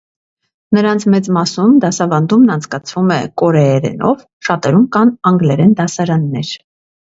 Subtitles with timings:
[0.77, 6.59] Նրանց մեծ մասում դասավանդումն անցկացվում է կորեերենով, շատերում կան անգլերեն դասարաններ։